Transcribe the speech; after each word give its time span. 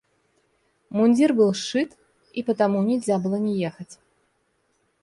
Мундир 0.89 1.31
был 1.33 1.53
сшит, 1.53 1.95
и 2.33 2.41
потому 2.41 2.81
нельзя 2.81 3.19
было 3.19 3.35
не 3.35 3.59
ехать. 3.61 3.99